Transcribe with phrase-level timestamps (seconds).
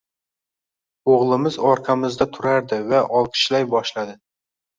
[1.15, 4.19] O‘g‘limiz orqamizda turardi va olqishlay boshladi